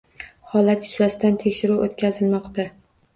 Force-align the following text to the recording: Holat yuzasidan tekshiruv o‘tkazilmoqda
Holat 0.53 0.87
yuzasidan 0.87 1.37
tekshiruv 1.43 1.83
o‘tkazilmoqda 1.89 2.67